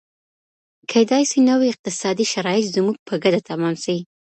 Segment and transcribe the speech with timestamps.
[0.91, 3.97] کیدای سي نوي اقتصادي شرایط زموږ په ګټه تمام سي.